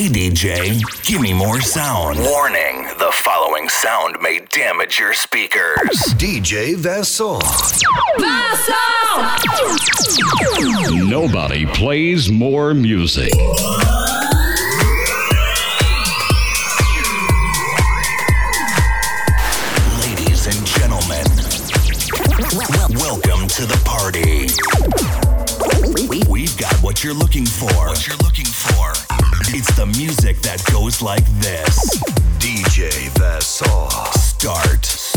[0.00, 2.18] Hey DJ, give me more sound.
[2.20, 5.90] Warning the following sound may damage your speakers.
[6.16, 7.38] DJ Vessel.
[8.18, 8.76] Vessel!
[11.06, 13.34] Nobody plays more music.
[20.00, 21.26] Ladies and gentlemen,
[22.96, 24.48] welcome to the party.
[26.26, 27.66] We've got what you're looking for.
[27.66, 28.49] What you're looking for.
[29.52, 31.98] It's the music that goes like this.
[32.38, 33.90] DJ Vessel.
[34.12, 35.09] Start.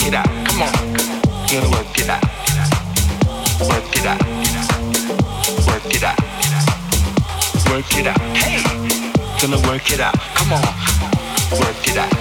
[0.00, 0.26] Get out.
[0.48, 0.72] Come on.
[1.46, 2.24] Gonna work it out.
[3.68, 4.22] Work it out.
[5.66, 6.18] Work it out.
[7.68, 8.20] Work it out.
[8.34, 8.62] Hey.
[9.40, 10.18] Gonna work it out.
[10.34, 10.62] Come on.
[11.60, 12.12] Work it out.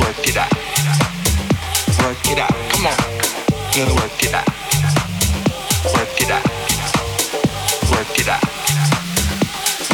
[0.00, 0.52] Work it out.
[2.02, 2.54] Work it out.
[2.72, 2.96] Come on.
[3.74, 4.48] Gonna work it out.
[5.94, 6.44] Work it out.
[7.92, 8.44] Work it out.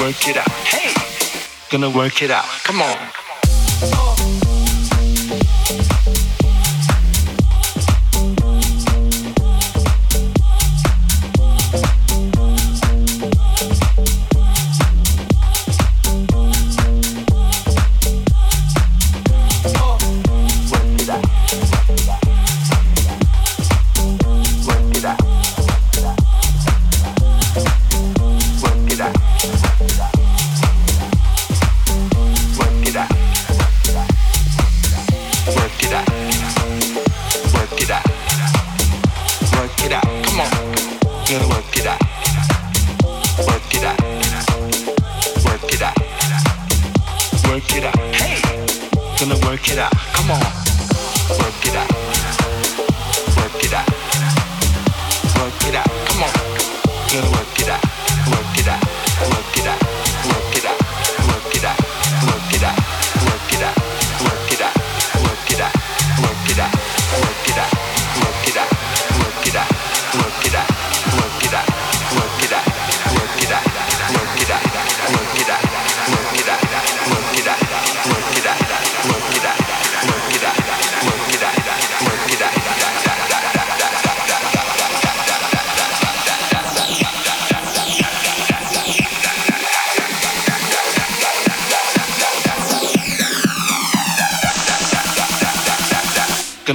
[0.00, 0.50] Work it out.
[0.64, 0.94] Hey.
[1.70, 2.46] Gonna work it out.
[2.64, 2.96] Come on.
[3.82, 4.17] Oh.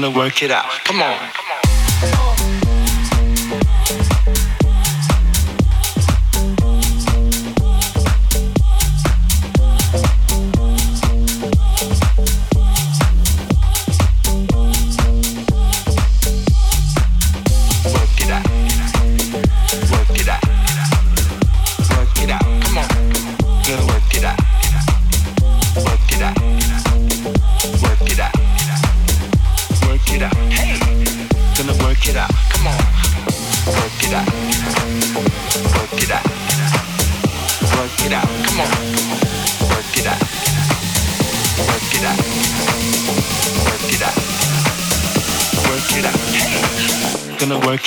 [0.04, 0.70] gonna work it out.
[0.84, 1.42] Come on.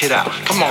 [0.07, 0.31] it out.
[0.47, 0.66] Come on.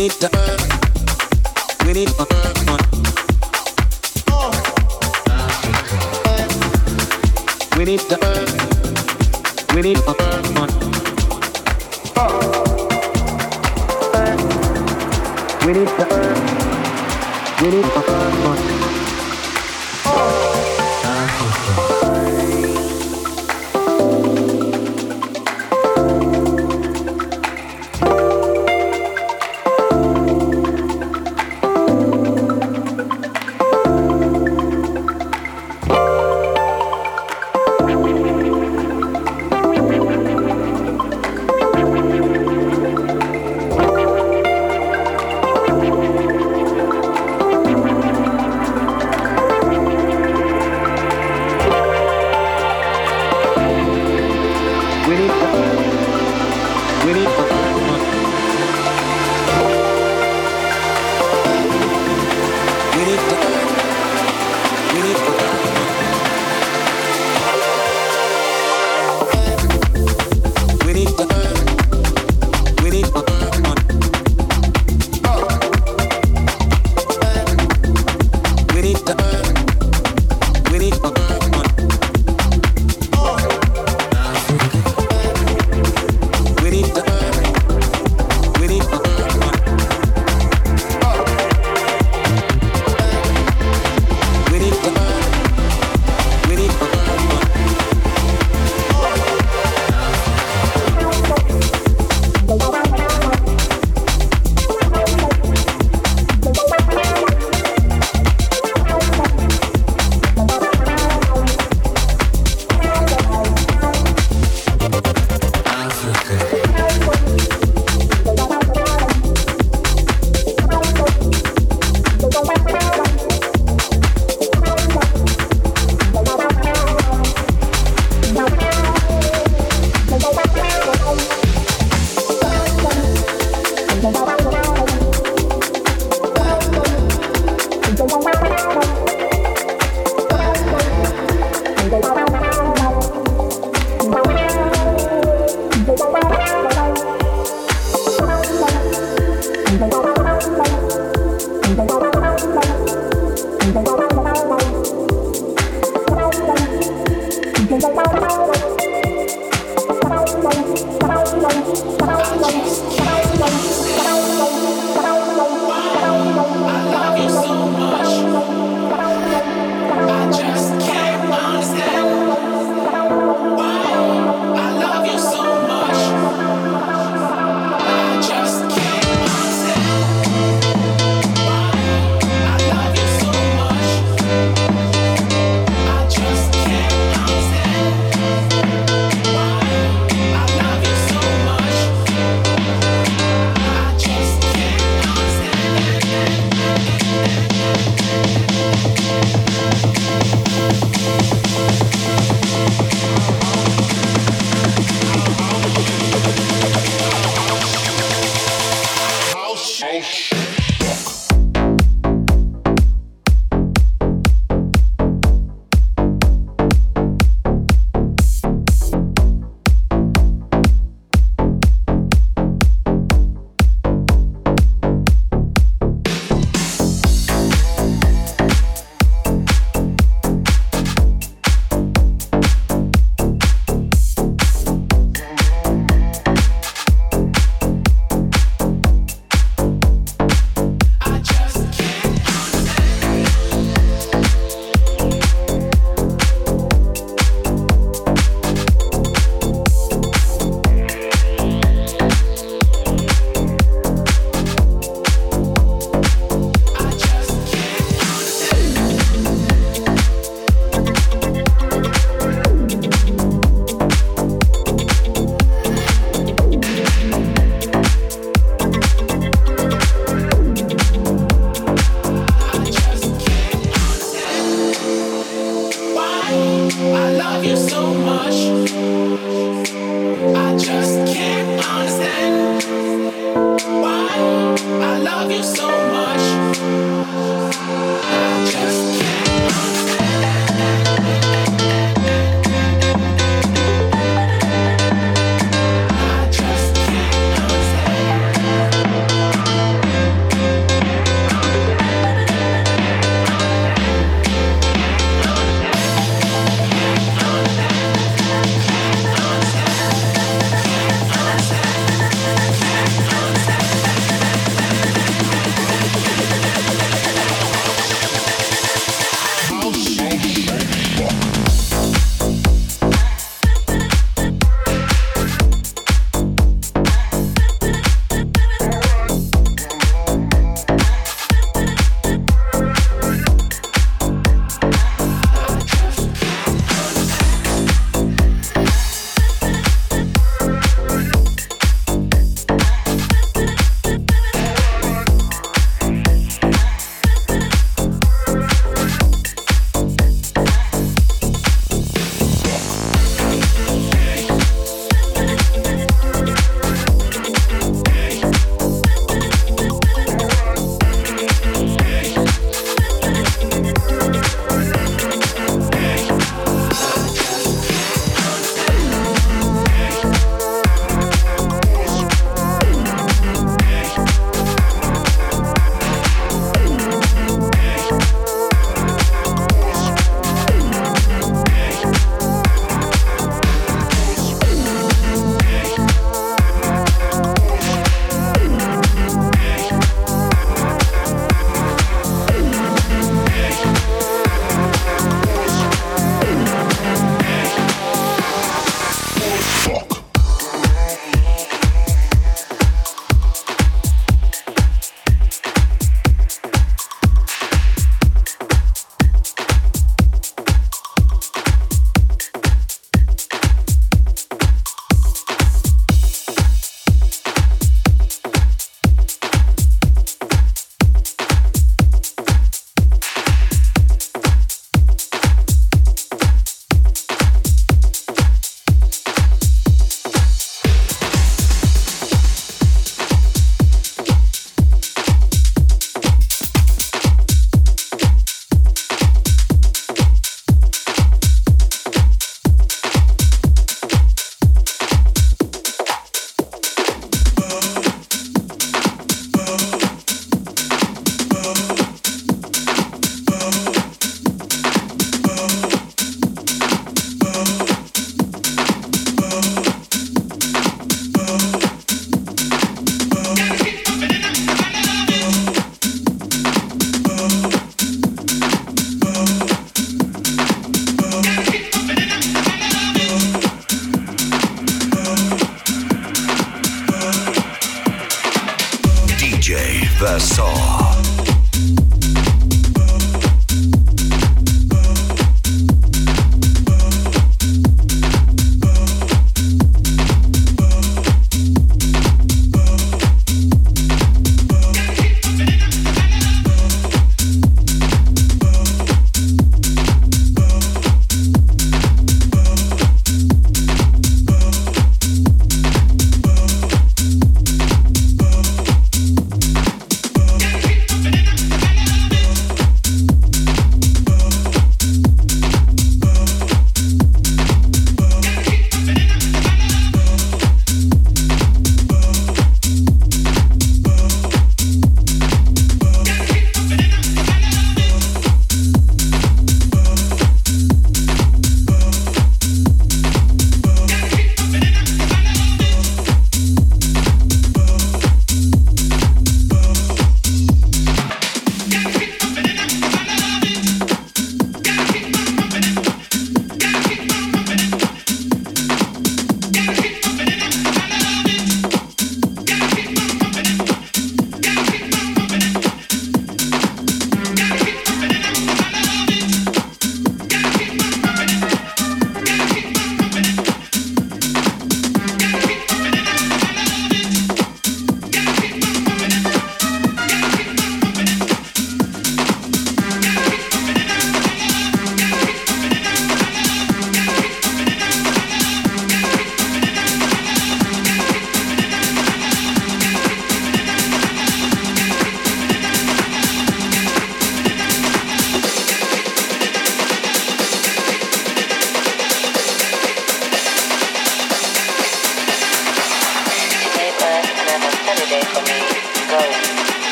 [0.00, 0.30] need to.
[1.84, 2.26] We need to.
[7.76, 8.16] We need to.
[9.72, 10.14] We need to.
[15.66, 16.04] We need to.
[17.60, 18.79] We need to.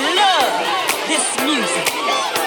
[0.00, 2.37] love this music.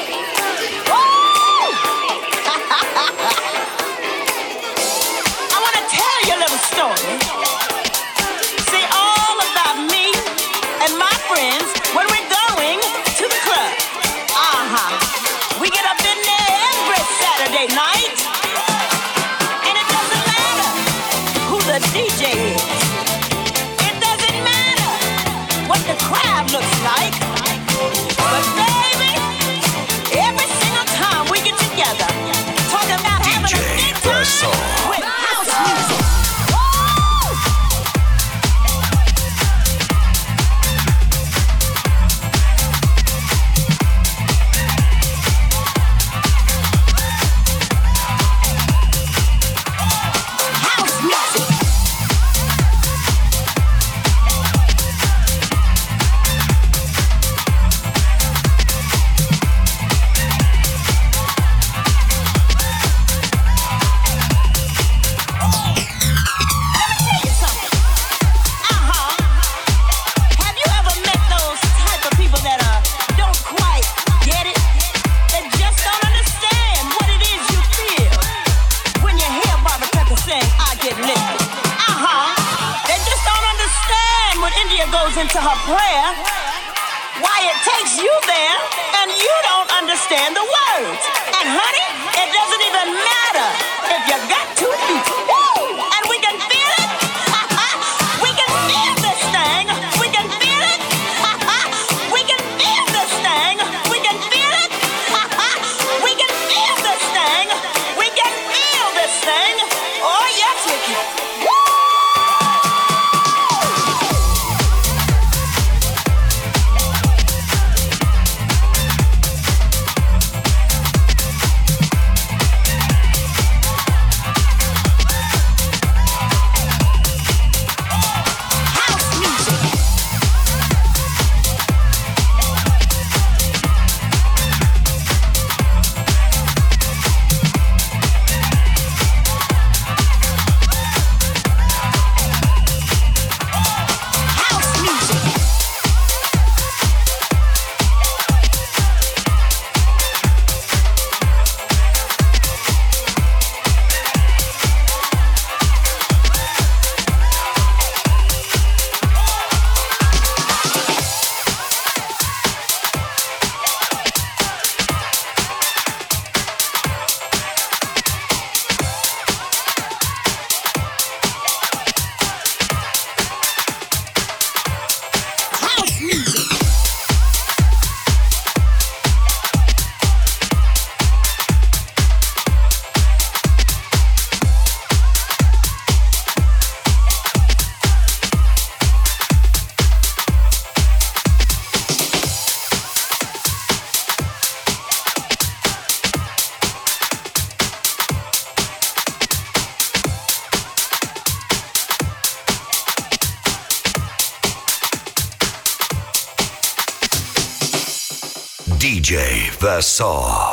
[209.82, 210.51] Vassaw.